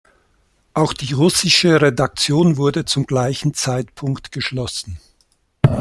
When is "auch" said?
0.73-0.93